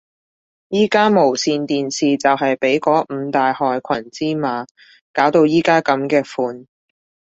[0.69, 4.65] 而家無線電視就係被嗰五大害群之馬
[5.13, 6.65] 搞到而家噉嘅款